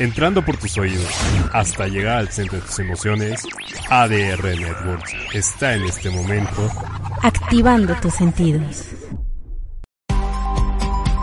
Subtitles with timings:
[0.00, 1.12] Entrando por tus oídos
[1.52, 3.46] hasta llegar al centro de tus emociones,
[3.90, 6.70] ADR Networks está en este momento
[7.22, 8.86] activando tus sentidos.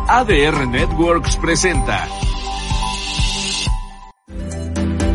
[0.07, 2.07] ADR Networks presenta.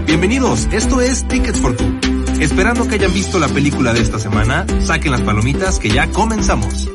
[0.07, 2.01] Bienvenidos, esto es Tickets for Two.
[2.41, 6.92] Esperando que hayan visto la película de esta semana, saquen las palomitas que ya comenzamos.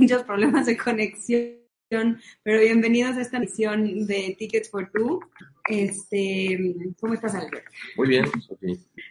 [0.00, 5.20] Muchos problemas de conexión, pero bienvenidos a esta misión de Tickets for Two.
[5.68, 7.66] Este, ¿cómo estás, Albert?
[7.96, 8.26] Muy bien.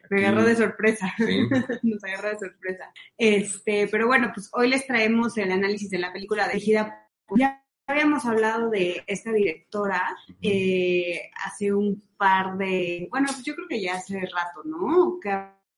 [0.09, 1.13] Me agarró de sorpresa.
[1.17, 1.47] Sí.
[1.83, 2.94] Nos agarró de sorpresa.
[3.17, 7.08] Este, pero bueno, pues hoy les traemos el análisis de la película de Gida.
[7.36, 13.67] Ya habíamos hablado de esta directora eh, hace un par de, bueno, pues yo creo
[13.67, 15.19] que ya hace rato, ¿no?
[15.22, 15.30] Que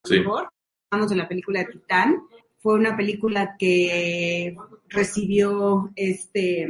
[0.04, 0.20] Sí.
[0.20, 2.22] hablamos de la película de Titán.
[2.68, 4.54] Fue una película que
[4.90, 6.68] recibió este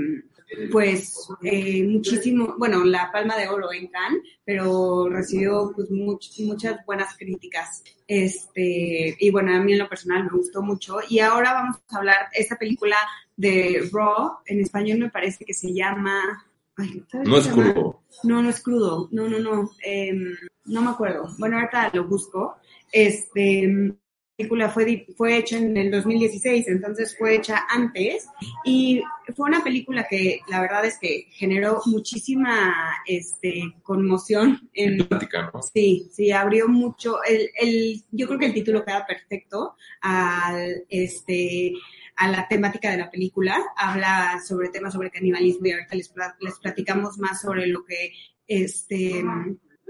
[0.71, 6.85] pues eh, muchísimo, bueno, la Palma de Oro en Cannes, pero recibió pues much- muchas
[6.85, 7.83] buenas críticas.
[8.07, 10.97] Este, y bueno, a mí en lo personal me gustó mucho.
[11.09, 12.97] Y ahora vamos a hablar esta película
[13.35, 16.45] de Raw, en español me parece que se llama...
[16.75, 17.73] ay, ¿sabes No es llama?
[17.73, 18.01] crudo.
[18.23, 19.09] No, no es crudo.
[19.11, 19.71] No, no, no.
[19.83, 21.27] Em, no me acuerdo.
[21.39, 22.57] Bueno, ahorita lo busco.
[22.91, 23.95] Este,
[24.37, 28.27] película fue, fue hecha en el 2016, entonces fue hecha antes.
[28.63, 29.01] Y
[29.35, 32.73] fue una película que la verdad es que generó muchísima
[33.07, 35.61] este, conmoción en, Plática, ¿no?
[35.63, 37.23] Sí, sí, abrió mucho.
[37.23, 41.73] El, el, yo creo que el título queda perfecto al, este,
[42.15, 43.59] a la temática de la película.
[43.75, 48.11] Habla sobre temas sobre canibalismo y ahorita les, les platicamos más sobre lo que,
[48.47, 49.23] este,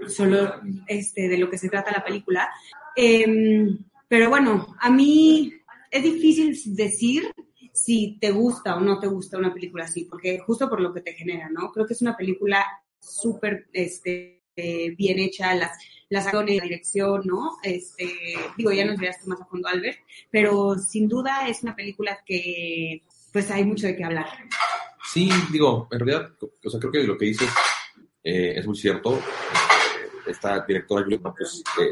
[0.08, 2.50] solo, este, de lo que se trata la película.
[2.96, 5.54] Em, pero bueno, a mí
[5.92, 7.32] es difícil decir
[7.74, 11.02] si te gusta o no te gusta una película así, porque justo por lo que
[11.02, 11.72] te genera, ¿no?
[11.72, 12.66] Creo que es una película
[13.00, 14.42] súper este,
[14.98, 15.78] bien hecha, las,
[16.10, 17.58] las acciones, la dirección, ¿no?
[17.62, 18.10] Este,
[18.58, 20.00] digo, ya nos dirás tú más a fondo, Albert,
[20.32, 24.28] pero sin duda es una película que, pues, hay mucho de qué hablar.
[25.14, 27.50] Sí, digo, en realidad, o sea, creo que lo que dices
[28.24, 29.20] eh, es muy cierto.
[30.28, 31.92] Esta directora Julia, pues, eh,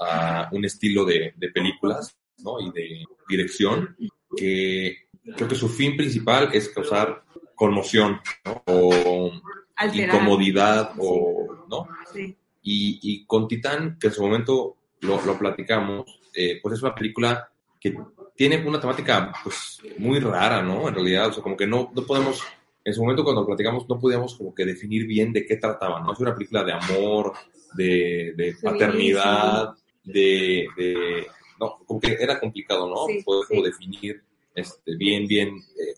[0.00, 2.60] a un estilo de, de películas, ¿no?
[2.60, 3.96] Y de dirección
[4.36, 8.62] que creo que su fin principal es causar conmoción, ¿no?
[8.66, 9.32] O
[9.76, 10.14] Alterar.
[10.14, 11.88] incomodidad, o, ¿no?
[12.12, 12.36] Sí.
[12.62, 16.94] Y, y con Titán, que en su momento lo, lo platicamos, eh, pues es una
[16.94, 17.48] película
[17.80, 17.94] que
[18.34, 20.88] tiene una temática pues muy rara, ¿no?
[20.88, 22.42] En realidad, o sea, como que no, no podemos,
[22.84, 26.12] en su momento cuando platicamos no podíamos como que definir bien de qué trataba, ¿no?
[26.12, 27.32] Es una película de amor,
[27.74, 29.70] de, de paternidad,
[30.04, 31.26] de, de,
[31.58, 33.06] no, como que era complicado, ¿no?
[33.06, 34.22] Sí, Poder como definir
[34.54, 35.94] este, bien, bien eh,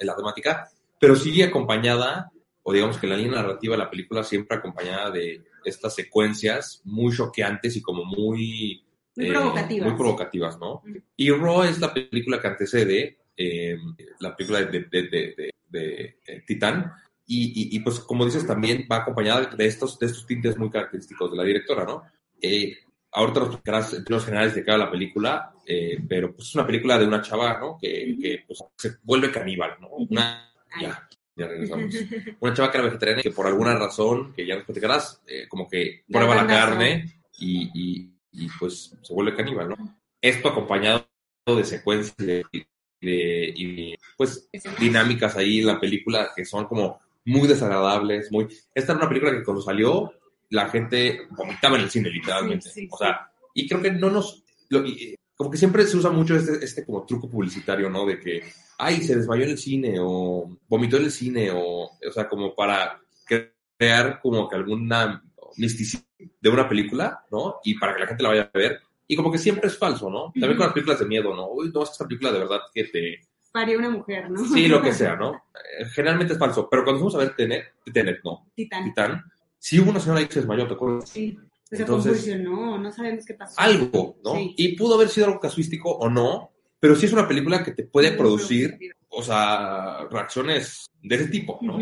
[0.04, 0.68] la temática,
[0.98, 2.30] pero sí acompañada,
[2.62, 7.14] o digamos que la línea narrativa de la película siempre acompañada de estas secuencias muy
[7.14, 8.82] choqueantes y como muy...
[9.16, 9.88] Muy eh, provocativas.
[9.88, 10.82] muy provocativas, ¿no?
[11.16, 13.76] Y Raw es la película que antecede eh,
[14.20, 16.92] la película de, de, de, de, eh, Titán.
[17.26, 20.68] Y, y, y, pues como dices, también va acompañada de estos, de estos tintes muy
[20.68, 22.02] característicos de la directora, ¿no?
[22.42, 22.76] Eh,
[23.12, 26.66] ahorita nos explicarás en términos generales de cada la película, eh, pero pues es una
[26.66, 27.78] película de una chava, ¿no?
[27.80, 29.88] Que, que pues, se vuelve caníbal, ¿no?
[29.88, 31.94] Una, ya, ya regresamos.
[32.40, 35.46] Una chava que era vegetariana y que por alguna razón, que ya nos platicarás, eh,
[35.48, 36.70] como que La prueba la bandazo.
[36.70, 39.76] carne y, y, y, pues se vuelve caníbal, ¿no?
[40.20, 41.06] Esto acompañado
[41.46, 42.44] de secuencias de,
[43.00, 44.48] de- y de, pues
[44.78, 48.46] dinámicas ahí en la película que son como muy desagradables, muy...
[48.74, 50.12] Esta era una película que cuando salió
[50.50, 52.68] la gente vomitaba en el cine, literalmente.
[52.68, 54.42] Sí, sí, o sea, y creo que no nos...
[54.68, 58.04] lo- y- como que siempre se usa mucho este, este como truco publicitario, ¿no?
[58.04, 58.42] De que,
[58.76, 62.54] ay, se desmayó en el cine o vomitó en el cine o, o sea, como
[62.54, 63.00] para
[63.78, 65.22] crear como que alguna
[65.56, 66.04] misticismo
[66.40, 67.56] de una película, ¿no?
[67.64, 68.80] Y para que la gente la vaya a ver
[69.12, 70.26] y como que siempre es falso, ¿no?
[70.32, 71.48] También con las películas de miedo, ¿no?
[71.50, 73.20] Uy, no, es esta película de verdad que te...
[73.50, 74.46] Parió una mujer, ¿no?
[74.46, 75.34] Sí, lo que sea, ¿no?
[75.34, 78.84] Eh, Generalmente es falso, pero cuando fuimos a ver Tenet, Tenet no, Titán.
[78.84, 79.24] Titán,
[79.58, 81.08] sí hubo una señora ahí que se desmayó, ¿te acuerdas?
[81.08, 81.36] Sí.
[81.64, 83.60] Se Entonces- convulsionó, no sabemos qué pasó.
[83.60, 84.34] Algo, ¿no?
[84.36, 84.54] Sí.
[84.56, 87.82] Y pudo haber sido algo casuístico o no, pero sí es una película que te
[87.82, 88.78] puede producir,
[89.08, 91.78] o sea, reacciones de ese tipo, ¿no?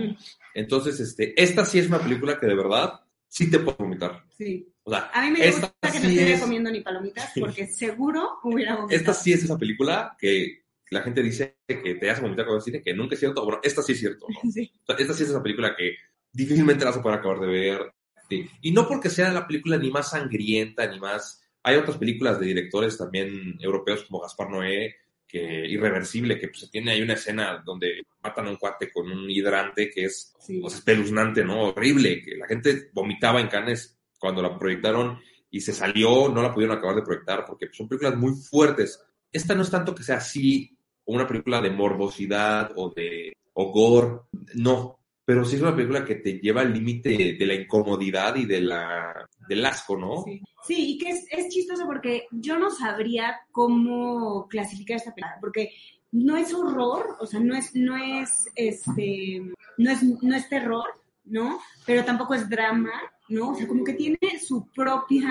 [0.54, 4.24] Entonces, este, esta sí es una película que de verdad sí te puede vomitar.
[4.36, 4.72] Sí.
[4.82, 7.66] O sea, A mí me gusta que no sí estuviera es- comiendo ni palomitas porque
[7.66, 8.98] seguro hubiera vomitado.
[8.98, 12.82] esta sí es esa película que la gente dice que te hace vomitar cuando cine,
[12.82, 13.44] que nunca es cierto.
[13.44, 14.40] Bueno, esta sí es cierto, ¿no?
[14.52, 14.72] Sí.
[14.82, 15.94] O sea, esta sí es esa película que
[16.32, 17.92] difícilmente la vas a poder acabar de ver.
[18.28, 18.48] Sí.
[18.62, 21.42] Y no porque sea la película ni más sangrienta, ni más...
[21.62, 24.96] Hay otras películas de directores también europeos como Gaspar Noé,
[25.28, 29.30] que Irreversible, que pues tiene ahí una escena donde matan a un cuate con un
[29.30, 30.60] hidrante que es Sí.
[30.64, 31.68] o sea, espeluznante, ¿no?
[31.68, 35.18] Horrible, que la gente vomitaba en Cannes cuando la proyectaron
[35.50, 39.04] y se salió, no la pudieron acabar de proyectar porque pues, son películas muy fuertes.
[39.30, 44.20] Esta no es tanto que sea así una película de morbosidad o de o gore,
[44.54, 44.97] no,
[45.28, 48.62] pero sí es una película que te lleva al límite de la incomodidad y de
[48.62, 50.22] la del asco, ¿no?
[50.24, 50.40] Sí.
[50.66, 55.70] Sí, y que es, es chistoso porque yo no sabría cómo clasificar esta película, porque
[56.12, 60.86] no es horror, o sea, no es, no es, este, no es, no es terror,
[61.26, 61.60] ¿no?
[61.84, 62.92] Pero tampoco es drama,
[63.28, 63.50] ¿no?
[63.50, 65.30] O sea, como que tiene su propia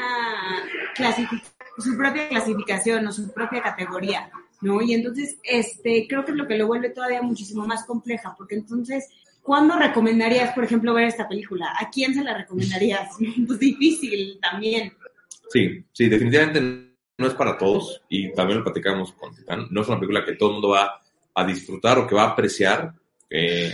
[1.80, 4.30] su propia clasificación o su propia categoría,
[4.62, 4.80] ¿no?
[4.80, 8.54] Y entonces, este, creo que es lo que lo vuelve todavía muchísimo más compleja, porque
[8.54, 9.08] entonces,
[9.48, 11.74] ¿cuándo recomendarías, por ejemplo, ver esta película?
[11.80, 13.12] ¿A quién se la recomendarías?
[13.48, 14.94] Pues difícil también.
[15.50, 16.60] Sí, sí, definitivamente
[17.18, 19.68] no es para todos y también lo platicamos con Titán.
[19.72, 21.02] No es una película que todo el mundo va
[21.34, 22.94] a disfrutar o que va a apreciar
[23.30, 23.74] eh,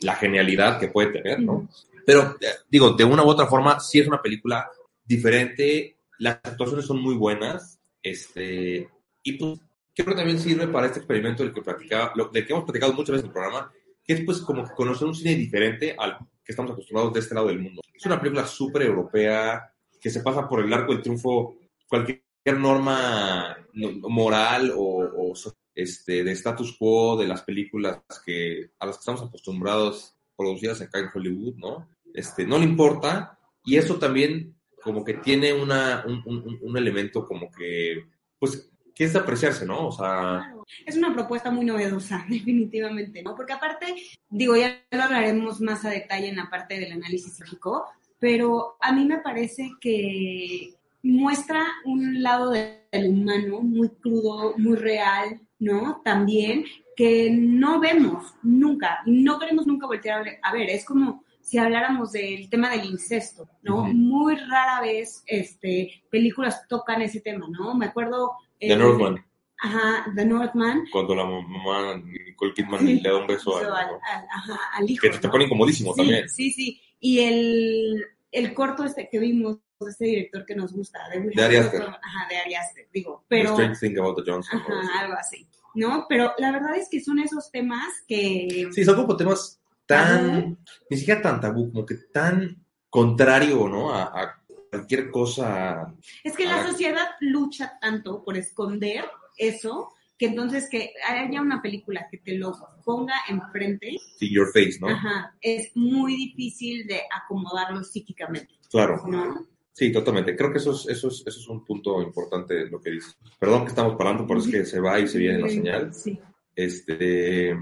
[0.00, 1.70] la genialidad que puede tener, ¿no?
[2.04, 4.68] Pero eh, digo, de una u otra forma, sí es una película
[5.06, 5.96] diferente.
[6.18, 7.80] Las actuaciones son muy buenas.
[8.02, 8.86] Este,
[9.22, 9.58] y pues
[9.94, 12.92] creo que también sirve para este experimento del que, platicaba, lo, del que hemos platicado
[12.92, 13.72] muchas veces en el programa,
[14.04, 17.34] que es pues como que conocer un cine diferente al que estamos acostumbrados de este
[17.34, 17.80] lado del mundo.
[17.92, 21.56] Es una película súper europea que se pasa por el arco del triunfo
[21.88, 22.22] cualquier
[22.58, 25.32] norma no- moral o,
[25.74, 30.98] este, de status quo de las películas que, a las que estamos acostumbrados producidas acá
[31.00, 31.88] en Hollywood, ¿no?
[32.12, 37.24] Este, no le importa y eso también como que tiene una, un, un- un elemento
[37.26, 38.04] como que,
[38.38, 39.88] pues, que es apreciarse, ¿no?
[39.88, 40.06] O sea,
[40.44, 40.64] Claro.
[40.86, 43.34] Es una propuesta muy novedosa, definitivamente, ¿no?
[43.34, 43.94] Porque aparte,
[44.30, 47.84] digo, ya lo hablaremos más a detalle en la parte del análisis lógico,
[48.18, 54.76] pero a mí me parece que muestra un lado de- del humano muy crudo, muy
[54.76, 56.00] real, ¿no?
[56.04, 56.64] También
[56.96, 62.48] que no vemos nunca, no queremos nunca voltear a ver, es como si habláramos del
[62.48, 63.84] tema del incesto, ¿no?
[63.84, 67.74] Muy rara vez este, películas tocan ese tema, ¿no?
[67.74, 68.32] Me acuerdo...
[68.58, 69.24] The Northman,
[69.58, 70.84] Ajá, The Northman.
[70.90, 73.00] cuando la mamá Nicole Kidman Sí.
[73.00, 75.02] le da un beso al, ajá, al hijo.
[75.02, 75.30] que te ¿no?
[75.30, 76.28] pone incomodísimo sí, también.
[76.28, 76.80] Sí, sí.
[76.98, 81.42] Y el, el corto este que vimos de este director que nos gusta, de, De
[81.44, 81.80] Ari Aster.
[81.80, 83.24] Wilson, Ajá, de Ari Aster, digo.
[83.28, 84.60] The Pero, Strange Thing About the Johnson.
[84.60, 85.46] ajá, algo así.
[85.74, 86.06] ¿No?
[86.08, 88.68] Pero la verdad es que son esos temas que...
[88.72, 90.58] Sí, son como temas tan,
[90.90, 93.92] ni siquiera tan tabú, como que tan contrario, ¿no?
[93.94, 95.94] A, a cualquier cosa.
[96.22, 99.04] Es que la sociedad lucha tanto por esconder
[99.36, 102.52] eso, que entonces que haya una película que te lo
[102.84, 104.88] ponga enfrente, See your face, ¿no?
[104.88, 109.02] ajá, es muy difícil de acomodarlo psíquicamente, Claro.
[109.06, 109.46] ¿no?
[109.72, 110.36] Sí, totalmente.
[110.36, 113.16] Creo que eso es, eso es, eso es un punto importante lo que dices.
[113.40, 115.92] Perdón que estamos parando, pero es que se va y se viene la señal.
[115.92, 116.16] Sí.
[116.54, 117.56] Este,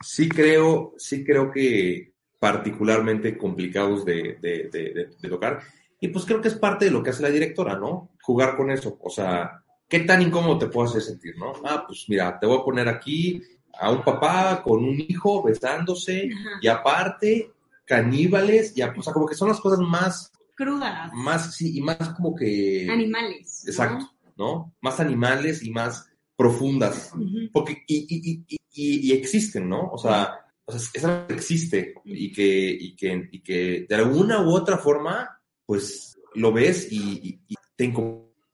[0.00, 5.60] sí creo, sí creo que particularmente complicados de, de, de- de- de tocar.
[6.00, 8.10] Y pues creo que es parte de lo que hace la directora, ¿no?
[8.22, 8.98] Jugar con eso.
[9.02, 11.52] O sea, ¿qué tan incómodo te puede hacer sentir, no?
[11.64, 13.42] Ah, pues mira, te voy a poner aquí
[13.78, 16.50] a un papá con un hijo besándose Ajá.
[16.62, 17.52] y aparte
[17.84, 21.96] caníbales, y, o sea, como que son las cosas más, Crudas, más, sí, y más
[22.10, 22.86] como que...
[22.90, 23.62] animales.
[23.64, 23.70] ¿no?
[23.70, 24.74] Exacto, ¿no?
[24.80, 26.09] Más animales y más
[26.40, 27.12] profundas.
[27.14, 27.50] Ujú.
[27.52, 29.90] Porque, y, y, y, y, y existen, ¿no?
[29.92, 33.94] O sea, o sea, es algo que existe y que, y, que, y que de
[33.94, 37.42] alguna u otra forma, pues lo ves y,
[37.76, 37.92] te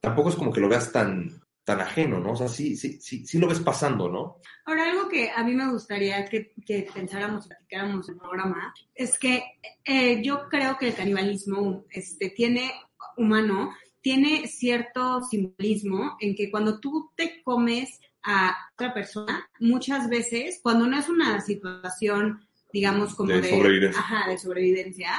[0.00, 2.32] tampoco es como que lo veas tan, tan ajeno, ¿no?
[2.32, 4.40] O sea, sí, sí, sí, sí lo ves pasando, ¿no?
[4.64, 9.16] Ahora, algo que a mí me gustaría que, que pensáramos, platicáramos en el programa, es
[9.16, 9.44] que
[9.84, 12.72] eh, yo creo que el canibalismo este, tiene,
[13.16, 13.72] humano,
[14.06, 20.86] tiene cierto simbolismo en que cuando tú te comes a otra persona, muchas veces, cuando
[20.86, 24.00] no es una situación, digamos, como De de, sobrevivencia.
[24.00, 25.10] Ajá, de sobrevivencia,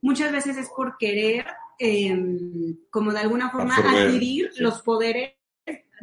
[0.00, 1.46] muchas veces es por querer
[1.78, 4.60] em, como de alguna forma Absorber, adquirir sí.
[4.60, 5.34] los poderes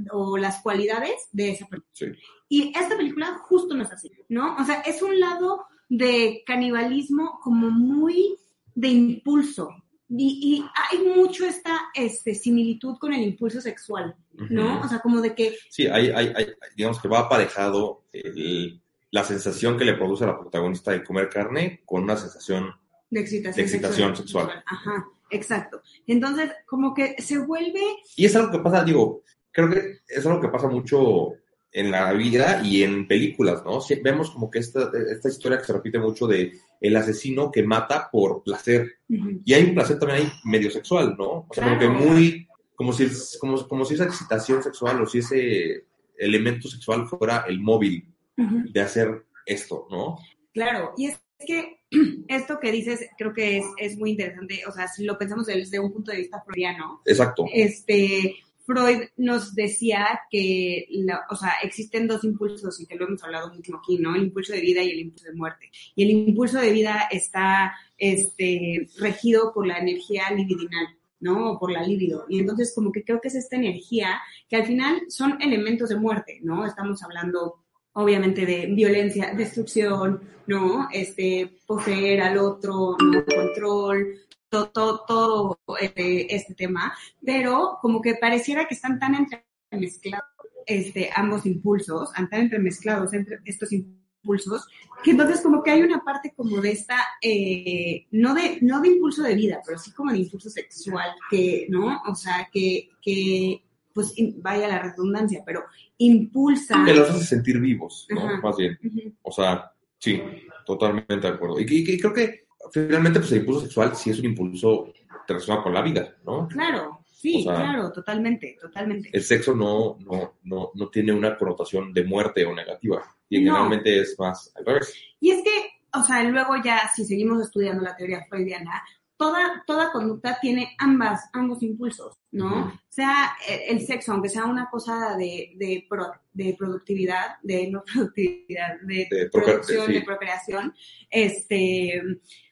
[0.09, 1.89] o las cualidades de esa persona.
[1.91, 2.05] Sí.
[2.47, 4.55] Y esta película justo no es así, ¿no?
[4.55, 8.37] O sea, es un lado de canibalismo como muy
[8.75, 9.71] de impulso.
[10.09, 14.81] Y, y hay mucho esta este, similitud con el impulso sexual, ¿no?
[14.81, 19.23] O sea, como de que, Sí, hay, hay, hay- digamos que va aparejado el- la
[19.23, 22.71] sensación que le produce a la protagonista de comer carne con una sensación
[23.09, 24.63] de excitación, De excitación sexual.
[24.65, 25.81] Ajá, exacto.
[26.07, 27.81] Entonces, como que se vuelve,
[28.15, 31.33] Y es algo que pasa, digo, creo que es algo que pasa mucho
[31.71, 33.79] en la vida y en películas, ¿no?
[34.03, 38.09] Vemos como que esta, esta historia que se repite mucho de el asesino que mata
[38.11, 38.93] por placer.
[39.07, 41.45] Y hay un placer también ahí medio sexual, ¿no?
[41.47, 41.99] O sea, como que Claro.
[42.05, 43.07] muy, como si,
[43.39, 45.85] como, como si esa excitación sexual o si ese
[46.17, 50.17] elemento sexual fuera el móvil de hacer esto, ¿no?
[50.53, 51.81] Claro, y es que
[52.27, 55.79] esto que dices creo que es, es muy interesante, o sea, si lo pensamos desde
[55.79, 57.45] un punto de vista freudiano, Exacto.
[57.53, 58.35] este,
[58.69, 63.51] Freud nos decía que, la- o sea, existen dos impulsos y que lo hemos hablado
[63.51, 64.15] mucho aquí, ¿no?
[64.15, 65.71] El impulso de vida y el impulso de muerte.
[65.95, 70.87] Y el impulso de vida está, este, regido por la energía libidinal,
[71.19, 71.53] ¿no?
[71.53, 72.25] O por la libido.
[72.29, 75.95] Y entonces como que creo que es esta energía que al final son elementos de
[75.95, 76.65] muerte, ¿no?
[76.65, 80.87] Estamos hablando obviamente de violencia, destrucción, ¿no?
[80.93, 83.25] Este, poseer al otro, ¿no?
[83.25, 84.15] Control,
[84.49, 90.25] todo, todo, este, este tema, pero como que pareciera que están tan entremezclados
[90.65, 94.67] este, ambos impulsos, tan entremezclados entre estos impulsos,
[95.03, 98.89] que entonces como que hay una parte como de esta, eh, no, de, no de
[98.89, 102.01] impulso de vida, pero sí como de impulso sexual, que, ¿no?
[102.07, 103.63] O sea, que, que
[103.93, 105.63] pues vaya la redundancia, pero
[105.97, 106.83] impulsa.
[106.85, 108.21] Que los hace sentir vivos, ¿no?
[108.21, 108.39] Ajá.
[108.41, 108.77] Más bien.
[109.23, 110.21] O sea, sí,
[110.65, 111.59] totalmente de acuerdo.
[111.59, 114.91] Y, y- y creo que finalmente pues el impulso sexual sí es un impulso
[115.27, 116.47] relacionado con la vida, ¿no?
[116.47, 119.09] Claro, sí, O sea, claro, totalmente, totalmente.
[119.13, 123.03] El sexo no, no, no, no tiene una connotación de muerte o negativa.
[123.29, 123.51] Y No.
[123.53, 124.93] generalmente es más al revés.
[125.19, 125.51] Y es que,
[125.97, 128.81] o sea, luego ya, si seguimos estudiando la teoría freudiana,
[129.17, 132.47] toda, toda conducta tiene ambas, ambos impulsos, ¿no?
[132.67, 132.71] Ujú.
[132.87, 137.83] Sea eh, el sexo, aunque sea una cosa de, de, pro- de productividad, de no
[137.93, 139.93] productividad, de, De producción, sí.
[139.93, 140.73] de procreación,
[141.11, 142.01] este,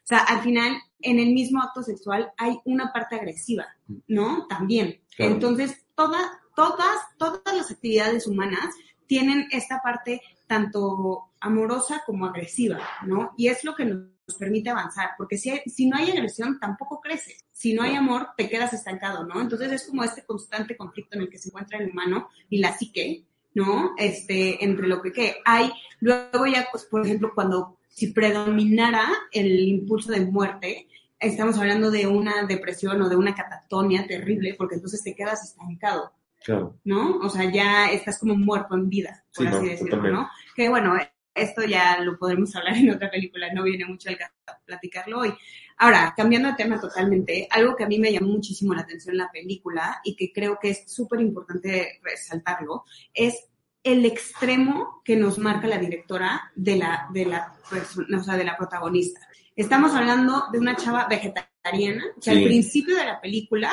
[0.07, 3.65] sea, al final, en el mismo acto sexual hay una parte agresiva,
[4.07, 4.47] ¿no?
[4.47, 5.01] También.
[5.15, 5.33] Claro.
[5.33, 6.19] Entonces, toda,
[6.55, 8.73] todas, todas las actividades humanas
[9.05, 13.31] tienen esta parte tanto amorosa como agresiva, ¿no?
[13.37, 14.07] Y es lo que nos
[14.39, 17.45] permite avanzar, porque si, hay- si no hay agresión, tampoco creces.
[17.51, 19.39] Si no hay amor, te quedas estancado, ¿no?
[19.41, 22.75] Entonces es como este constante conflicto en el que se encuentra el humano y la
[22.77, 23.25] psique,
[23.57, 23.95] ¿no?
[23.97, 25.71] Este, entre lo que, que hay.
[25.99, 30.87] Luego ya, pues, por ejemplo, cuando si predominara el impulso de muerte,
[31.19, 36.13] estamos hablando de una depresión o de una catatonia terrible, porque entonces te quedas estancado.
[36.45, 36.77] Claro.
[36.83, 37.17] ¿no?
[37.17, 40.29] O sea, ya estás como muerto en vida, por Sí, no, así decirlo.
[40.55, 40.95] Que bueno,
[41.33, 44.33] esto ya lo podremos hablar en otra película, no viene mucho al caso
[44.65, 45.33] platicarlo hoy.
[45.77, 49.19] Ahora, cambiando de tema totalmente, algo que a mí me llamó muchísimo la atención en
[49.19, 53.45] la película y que creo que es súper importante resaltarlo, es
[53.83, 58.43] el extremo que nos marca la directora de la, de la persona, o sea, de
[58.43, 59.21] la protagonista.
[59.55, 63.71] Estamos hablando de una chava vegetariana, que al principio de la película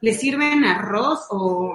[0.00, 1.74] le sirven arroz o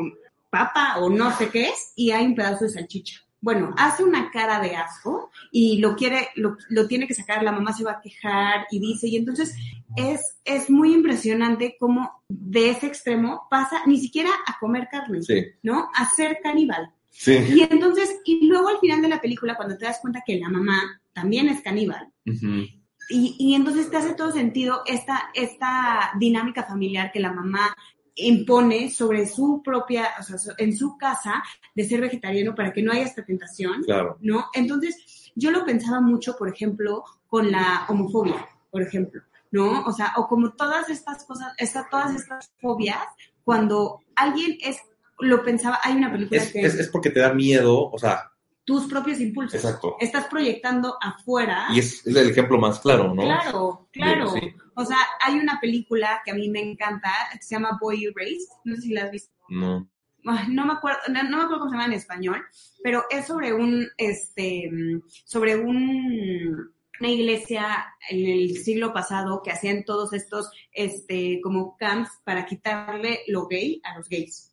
[0.49, 3.21] papa o no sé qué es y hay un pedazo de salchicha.
[3.43, 7.51] Bueno, hace una cara de asco y lo quiere, lo, lo tiene que sacar, la
[7.51, 9.55] mamá se va a quejar y dice, y entonces
[9.95, 15.43] es, es muy impresionante cómo de ese extremo pasa ni siquiera a comer carne, Sí.
[15.63, 15.89] ¿no?
[15.95, 16.91] A ser caníbal.
[17.09, 17.33] Sí.
[17.49, 20.47] Y entonces, y luego al final de la película, cuando te das cuenta que la
[20.47, 22.09] mamá también es caníbal,
[23.09, 27.75] y, y entonces te hace todo sentido esta, esta dinámica familiar que la mamá
[28.15, 31.41] impone sobre su propia, o sea, en su casa
[31.75, 34.17] de ser vegetariano para que no haya esta tentación, Claro.
[34.21, 34.47] ¿no?
[34.53, 39.83] Entonces, yo lo pensaba mucho, por ejemplo, con la homofobia, por ejemplo, ¿no?
[39.85, 43.01] O sea, o como todas estas cosas, esta, todas estas fobias,
[43.43, 44.77] cuando alguien es,
[45.19, 48.29] lo pensaba, hay una película Es, que es, es porque te da miedo, o sea,
[48.63, 49.55] tus propios impulsos.
[49.55, 49.95] exacto.
[49.99, 51.67] Estás proyectando afuera.
[51.73, 53.23] Y es, es el ejemplo más claro, ¿no?
[53.23, 54.29] Claro, claro.
[54.29, 54.53] Sí.
[54.81, 58.49] O sea, hay una película que a mí me encanta, que se llama Boy Erased,
[58.65, 59.33] no sé si la has visto.
[59.49, 59.87] No.
[60.23, 62.45] No me acuerdo, no, no me acuerdo cómo se llama en español,
[62.83, 69.51] pero es sobre un, este, mm, sobre un una iglesia en el siglo pasado que
[69.51, 74.51] hacían todos estos, este, como camps para quitarle lo gay a los gays.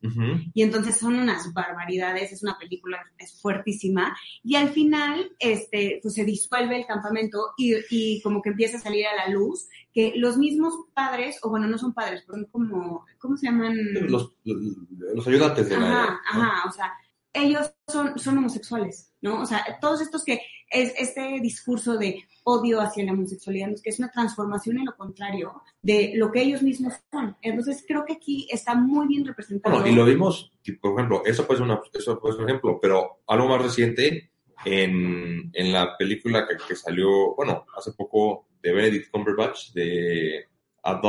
[0.55, 4.17] Y entonces son unas barbaridades, es una película, es fuertísima.
[4.43, 8.81] Y al final, este, pues se disuelve el campamento y, y como que empieza a
[8.81, 12.47] salir a la luz que los mismos padres, o bueno, no son padres, pero son
[12.51, 13.77] como, ¿cómo se llaman?
[14.09, 15.87] Los, los ayudantes de la...
[15.87, 16.43] Ajá, ¿no?
[16.43, 16.93] ajá, o sea,
[17.33, 19.43] ellos son, son homosexuales, ¿no?
[19.43, 23.99] O sea, todos estos que es este discurso de odio hacia la homosexualidad, que es
[23.99, 27.37] una transformación en lo contrario de lo que ellos mismos son.
[27.43, 29.77] Entonces, creo que aquí está muy bien representado.
[29.77, 33.63] Bueno, y lo vimos, por ejemplo, eso puede ser, eso un ejemplo, pero algo más
[33.63, 34.31] reciente
[34.65, 40.47] en, en la película que, que salió, bueno, hace poco de Benedict Cumberbatch, de
[40.83, 41.01] A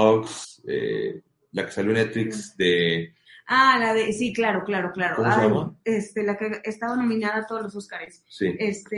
[0.67, 1.21] eh,
[1.51, 3.13] la que salió en Netflix de...
[3.51, 5.15] Ah, la de, sí, claro, claro, claro.
[5.15, 5.75] ¿Cómo se Ay, llama?
[5.83, 8.23] Este, la que estaba nominada a todos los Oscars.
[8.27, 8.95] Sí, Este,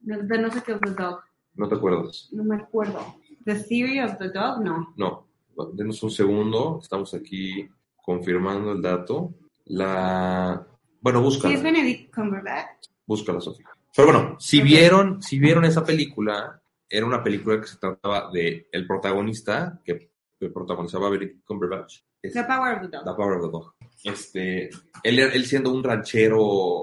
[0.00, 1.20] de no sé qué the dog,
[1.54, 2.28] no te acuerdas.
[2.32, 3.16] no me acuerdo.
[3.44, 4.94] The Theory of the Dog, no.
[4.96, 5.26] No,
[5.74, 7.68] denos un segundo, estamos aquí
[8.02, 9.34] confirmando el dato.
[9.66, 10.66] La...
[11.00, 11.54] Bueno, Sí, búscala.
[11.54, 12.86] es Benedict Cumberbatch.
[13.06, 13.68] Búscala, Sofía.
[13.94, 18.68] Pero bueno, si vieron, si vieron esa película, era una película que se trataba de
[18.72, 20.10] el protagonista, que,
[20.40, 22.00] que protagonizaba Benedict Cumberbatch.
[22.28, 23.04] Es The Power of the Dog.
[23.04, 23.74] The Power of the Dog.
[24.04, 24.70] Este,
[25.02, 26.82] él, él siendo un ranchero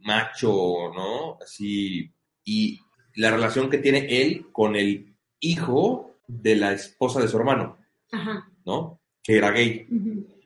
[0.00, 1.38] macho, ¿no?
[1.42, 2.10] Así,
[2.44, 2.80] y
[3.16, 7.76] la relación que tiene él con el hijo de la esposa de su hermano,
[8.10, 8.50] Ajá.
[8.64, 9.00] ¿no?
[9.22, 9.86] Que era gay.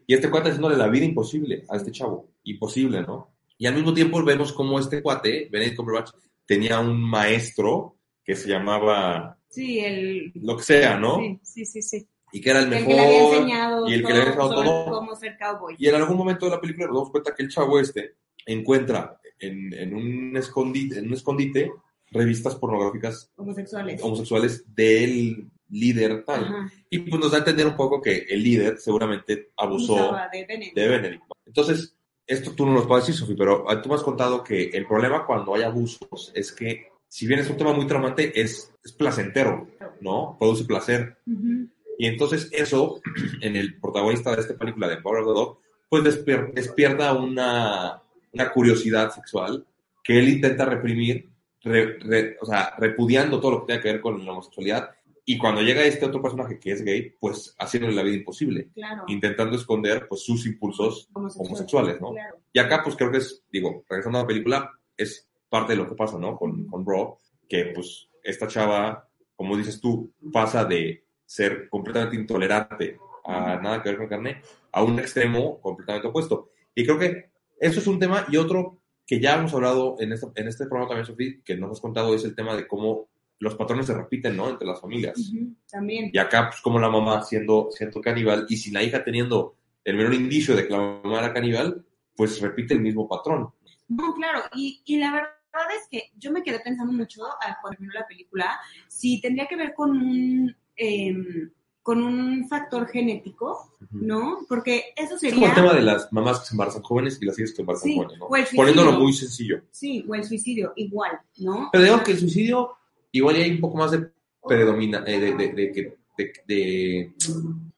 [0.06, 2.28] Y este cuate haciéndole la vida imposible a este chavo.
[2.44, 3.34] Imposible, ¿no?
[3.58, 6.10] Y al mismo tiempo vemos como este cuate, Benedict Cumberbatch,
[6.46, 10.32] tenía un maestro que se llamaba Sí, el...
[10.34, 11.18] lo que sea, ¿no?
[11.18, 12.08] Sí, sí, sí, sí.
[12.32, 12.88] Y que era el El mejor.
[12.88, 14.90] que le había enseñado y el que le había enseñado todo.
[14.92, 15.74] cómo ser cowboy.
[15.78, 18.16] Y en algún momento de la película nos damos cuenta que el chavo este
[18.46, 21.70] encuentra en, en un escondite, en un escondite
[22.10, 24.02] revistas pornográficas Homosexuales.
[24.02, 26.44] homosexuales del líder tal.
[26.44, 26.72] Ajá.
[26.88, 30.74] Y pues nos da a entender un poco que el líder seguramente abusó de Benedict.
[30.74, 31.22] de Benedict.
[31.44, 31.94] Entonces,
[32.26, 34.86] esto tú no nos puedes decir, Sofi, pero ah, tú me has contado que el
[34.86, 38.92] problema cuando hay abusos es que, si bien es un tema muy traumante, es, es
[38.92, 39.68] placentero,
[40.00, 40.36] ¿no?
[40.38, 41.18] Produce placer.
[41.26, 41.68] Ujú.
[41.98, 43.00] Y entonces eso,
[43.42, 48.00] en el protagonista de esta película de Power of the Dog, pues despier- despierta una,
[48.32, 49.66] una curiosidad sexual
[50.04, 51.28] que él intenta reprimir,
[51.62, 54.90] re- re- o sea, repudiando todo lo que tenga que ver con la homosexualidad.
[55.24, 59.04] Y cuando llega este otro personaje que es gay, pues haciéndole la vida imposible, Claro.
[59.08, 61.46] intentando esconder pues sus impulsos Homosexual.
[61.46, 62.12] homosexuales, ¿no?
[62.12, 62.36] Claro.
[62.52, 65.88] Y acá, pues creo que es, digo, regresando a la película, es parte de lo
[65.88, 66.36] que pasa, ¿no?
[66.36, 69.06] Con, con Rob, que pues esta chava,
[69.36, 74.40] como dices tú, pasa de ser completamente intolerante a nada que ver con carne,
[74.72, 76.50] a un extremo completamente opuesto.
[76.74, 80.28] Y creo que eso es un tema y otro que ya hemos hablado en, esta,
[80.34, 83.08] en este programa también, Sofía, que nos has contado, es el tema de cómo
[83.40, 84.48] los patrones se repiten, ¿no?
[84.48, 85.30] Entre las familias.
[85.70, 86.10] También.
[86.12, 89.96] Y acá, pues, como la mamá siendo, siendo caníbal y sin la hija teniendo el
[89.96, 91.84] menor indicio de que la mamá era caníbal,
[92.16, 93.50] pues repite el mismo patrón.
[93.88, 95.30] No, claro, y, y la verdad
[95.76, 99.74] es que yo me quedé pensando mucho al cuando la película, si tendría que ver
[99.74, 101.50] con un, em,
[101.82, 104.40] con un factor genético, ¿no?
[104.48, 105.48] Porque eso Es como sería...
[105.48, 107.88] el tema de las mamás que se embarazan jóvenes y las hijas que se embarazan
[107.90, 108.28] Sí, jóvenes, ¿no?
[108.56, 109.62] Poniéndolo muy sencillo.
[109.70, 111.68] Sí, o el suicidio, igual, ¿no?
[111.72, 112.76] Pero digo que el suicidio,
[113.12, 114.06] igual ya hay un poco más de
[114.46, 117.12] predomina, eh, de, de, de, de,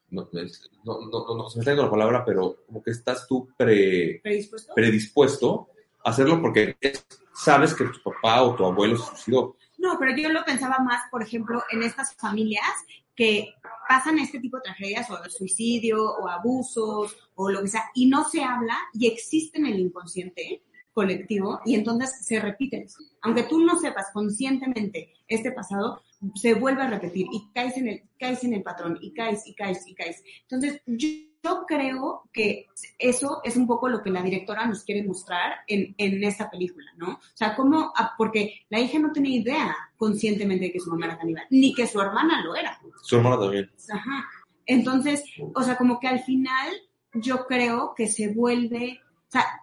[0.09, 3.47] no, no, no, no, se me está yendo la palabra, pero como que estás tú
[3.57, 4.73] pre, ¿Predispuesto?
[4.75, 5.67] predispuesto
[6.03, 9.55] a hacerlo porque es- sabes que tu papá o tu abuelo se suicidó.
[9.81, 12.71] No, pero yo lo pensaba más, por ejemplo, en estas familias
[13.15, 13.55] que
[13.89, 18.23] pasan este tipo de tragedias, o suicidio, o abusos, o lo que sea, y no
[18.29, 20.61] se habla y existe en el inconsciente
[20.93, 22.85] colectivo, y entonces se repiten.
[23.21, 26.03] Aunque tú no sepas conscientemente este pasado,
[26.35, 29.55] se vuelve a repetir y caes en el, caes en el patrón, y caes, y
[29.55, 30.23] caes, y caes.
[30.43, 31.07] Entonces, yo,
[31.43, 32.67] yo creo que
[32.99, 36.91] eso es un poco lo que la directora nos quiere mostrar en, en esta película,
[36.97, 37.13] ¿no?
[37.13, 41.07] O sea, cómo, ah, porque la hija no tenía idea conscientemente de que su mamá
[41.07, 42.79] era caníbal, ni que su hermana lo era.
[43.01, 43.71] Su hermana también.
[43.91, 44.25] Ajá.
[44.65, 45.23] Entonces,
[45.53, 46.69] o sea, como que al final
[47.13, 49.60] yo creo que se vuelve, o sea,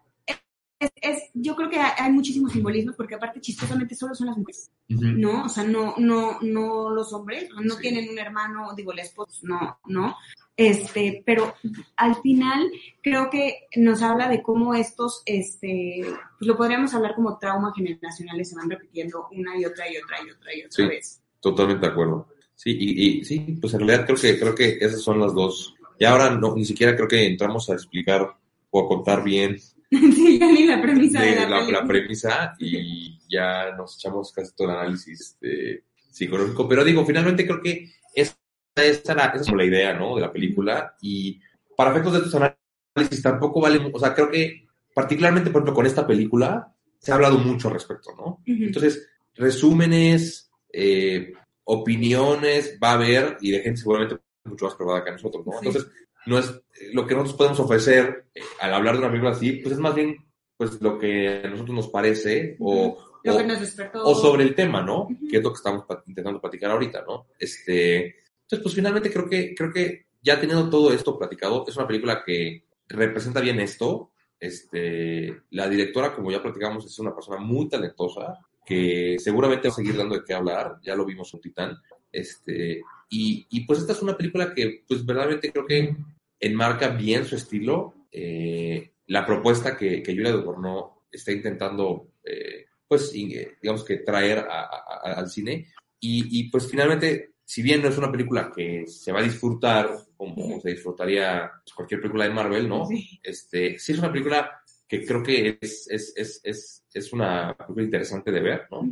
[0.80, 4.70] es, es- yo creo que hay, muchísimos simbolismos porque aparte chistosamente solo son las mujeres,
[4.88, 5.44] ¿no?
[5.44, 7.82] O sea, no, no, no los hombres, no Sí.
[7.82, 10.16] tienen un hermano, digo, el esposo, no, no.
[10.56, 11.54] Este, pero
[11.96, 12.68] al final
[13.02, 16.00] creo que nos habla de cómo estos, este,
[16.38, 20.16] pues lo podríamos hablar como trauma generacionales se van repitiendo una y otra y otra
[20.26, 20.86] y otra y otra Sí.
[20.86, 21.22] vez.
[21.40, 22.28] Totalmente de acuerdo.
[22.56, 25.76] Sí, y, y sí, pues en realidad creo que, creo que esas son las dos.
[26.00, 28.36] Y ahora no, ni siquiera creo que entramos a explicar
[28.70, 29.56] o a contar bien
[30.14, 34.32] sí, ya ni la premisa de, de la, la, la premisa y ya nos echamos
[34.32, 35.84] casi todo el análisis de,
[36.18, 38.34] psicológico, pero digo, finalmente creo que esa,
[38.76, 40.16] esa, esa es la idea, ¿no?
[40.16, 41.40] De la película y
[41.76, 45.86] para efectos de estos análisis tampoco vale, o sea, creo que particularmente, por ejemplo, con
[45.86, 48.42] esta película se ha hablado mucho al respecto, ¿no?
[48.44, 51.32] Entonces, resúmenes, eh,
[51.64, 55.52] opiniones va a haber y de gente seguramente mucho más probada que nosotros, ¿no?
[55.52, 55.66] Sí.
[55.66, 55.90] Entonces,
[56.28, 56.60] no es
[56.92, 59.94] lo que nosotros podemos ofrecer eh, al hablar de una película así, pues es más
[59.94, 60.16] bien
[60.56, 64.04] pues lo que a nosotros nos parece o, Lo o- que nos despertó.
[64.04, 65.06] o sobre el tema, ¿no?
[65.30, 67.26] Que es lo que estamos intentando platicar ahorita, ¿no?
[67.38, 68.06] Este,
[68.42, 72.22] entonces, pues finalmente creo que, creo que ya teniendo todo esto platicado, es una película
[72.24, 74.10] que representa bien esto.
[74.40, 79.76] Este, la directora, como ya platicamos, es una persona muy talentosa que seguramente va a
[79.76, 80.76] seguir dando de qué hablar.
[80.82, 81.76] Ya lo vimos en Titán.
[82.10, 85.96] Este, y, y pues esta es una película que, pues verdaderamente creo que
[86.40, 87.94] enmarca bien su estilo.
[88.12, 94.38] Eh, la propuesta que, que Julia Ducournau está intentando, eh, pues, eh, digamos que traer
[94.40, 95.68] a- a- a- al cine.
[96.00, 99.90] Y, y, pues finalmente, si bien no es una película que se va a disfrutar
[100.16, 102.84] como se disfrutaría cualquier película de Marvel, ¿no?
[102.86, 103.18] Sí.
[103.22, 107.84] Este, sí es una película que creo que es, es, es, es, es una película
[107.84, 108.82] interesante de ver, ¿no?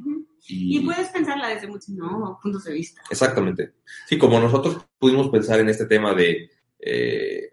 [0.48, 2.38] Y, Y puedes pensarla desde muchos ¿no?
[2.42, 3.02] puntos de vista.
[3.10, 3.72] Exactamente.
[4.08, 6.48] Sí, como nosotros pudimos pensar en este tema de,
[6.78, 7.52] eh,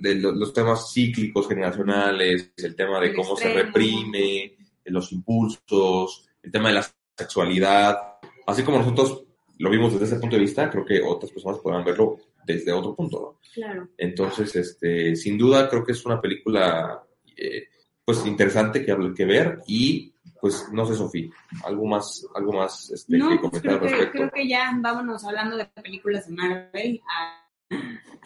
[0.00, 6.28] de lo- los temas cíclicos generacionales, el tema de El cómo se reprime, los impulsos,
[6.42, 7.98] el tema de la sexualidad,
[8.46, 9.24] así como nosotros
[9.58, 12.94] lo vimos desde ese punto de vista, creo que otras personas podrán verlo desde otro
[12.94, 13.40] punto, ¿no?
[13.54, 13.88] Claro.
[13.98, 17.02] Entonces, este, sin duda creo que es una película
[17.36, 17.68] eh,
[18.04, 21.28] pues interesante que, que ver y pues no sé, Sofía,
[21.64, 24.18] algo más, algo más este, No, que pues comentar creo al que, respecto.
[24.18, 27.48] creo que ya vámonos hablando de películas de Marvel a,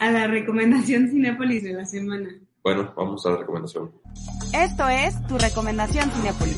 [0.01, 2.29] a la recomendación Cinépolis de la semana.
[2.63, 3.91] Bueno, vamos a la recomendación.
[4.53, 6.57] Esto es tu recomendación Cinepolis.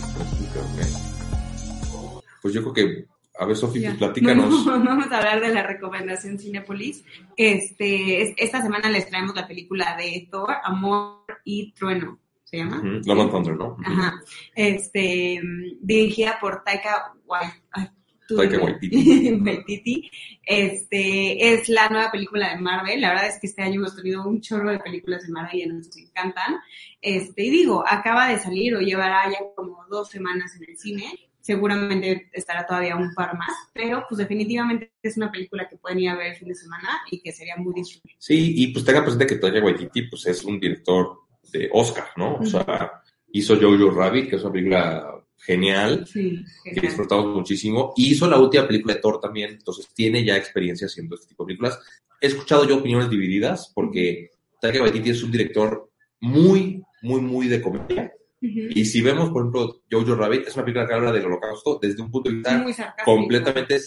[2.42, 3.06] Pues yo creo que,
[3.40, 4.64] a ver, pues platícanos.
[4.66, 7.04] Bueno, vamos a hablar de la recomendación Cinépolis.
[7.38, 12.20] Este, es- esta semana les traemos la película de Thor, Amor y Trueno.
[12.44, 12.78] ¿Se llama?
[12.78, 13.78] Ujú, Love and Thunder, ¿no?
[13.84, 14.22] Ajá.
[14.56, 15.42] Este,
[15.82, 18.03] dirigida por Taika Wai- ay, tú
[18.36, 18.60] Taika.
[18.60, 19.42] Waititi.
[19.44, 20.12] Waititi.
[20.46, 23.02] Este, es la nueva película de Marvel.
[23.02, 25.66] La verdad es que este año hemos tenido un chorro de películas de Marvel y
[25.68, 26.58] nos encantan.
[27.02, 31.06] Este, y digo, acaba de salir o llevará ya como dos semanas en el cine.
[31.40, 36.10] Seguramente estará todavía un par más, pero pues definitivamente es una película que pueden ir
[36.10, 38.16] a ver el fin de semana y que sería muy disfrutable.
[38.18, 41.18] Sí, y pues tenga presente que Taika Waititi pues, es un director
[41.52, 42.36] de Oscar, ¿no?
[42.36, 47.94] O sea, hizo Jojo Rabbit, que es una película genial, Sí, que disfrutamos muchísimo.
[47.98, 51.44] Y hizo la última película de Thor también, entonces tiene ya experiencia haciendo este tipo
[51.44, 51.80] de películas.
[52.22, 55.90] He escuchado yo opiniones divididas porque Taika Waititi es un director
[56.22, 58.14] muy, muy, muy de comedia.
[58.46, 62.02] Y si vemos, por ejemplo, Jojo Rabbit, es una película que habla del holocausto desde
[62.02, 62.66] un punto de vista
[63.06, 63.80] completamente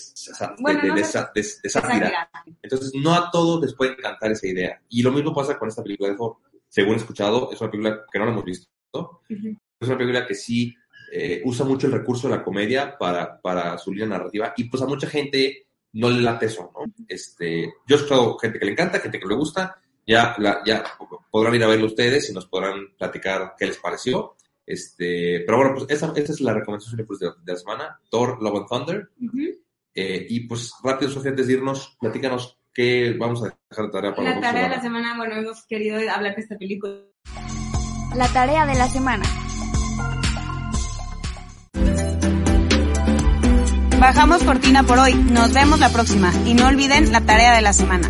[0.61, 2.31] Bueno, de- no de sé- sa- de- de sátira.
[2.63, 4.81] Entonces, no a todos les puede encantar esa idea.
[4.89, 6.37] Y lo mismo pasa con esta película de Thor.
[6.69, 8.69] Según he escuchado, es una película que no la hemos visto.
[8.95, 9.57] Ujú.
[9.79, 10.75] Es una película que sí
[11.13, 14.53] eh, usa mucho el recurso de la comedia para, para su línea narrativa.
[14.57, 16.93] Y pues a mucha gente no le late eso, ¿no?
[17.09, 19.81] Este, yo he escuchado gente que le encanta, gente que le gusta.
[20.07, 20.85] Ya, la- ya
[21.31, 24.37] podrán ir a verlo ustedes y nos podrán platicar qué les pareció.
[24.65, 28.01] Este, pero bueno, pues esa, esa es la recomendación pues, de, de la semana.
[28.11, 29.11] Thor, Love and Thunder.
[29.21, 29.39] Ujú.
[29.95, 34.15] Eh, y pues rápido, Sofía, antes de irnos, platícanos qué vamos a dejar de tarea
[34.15, 36.97] para La la tarea de la semana, bueno, hemos querido hablar de esta película.
[38.15, 39.25] La tarea de la semana.
[44.07, 45.15] Bajamos cortina por hoy.
[45.15, 46.33] Nos vemos la próxima.
[46.45, 48.09] Y no olviden la tarea de la semana.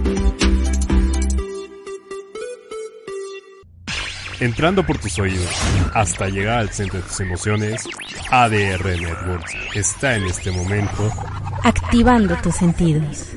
[4.38, 5.48] Entrando por tus oídos
[5.94, 7.88] hasta llegar al centro de tus emociones,
[8.30, 11.10] ADR Networks está en este momento
[11.64, 13.30] Activando tus sentidos.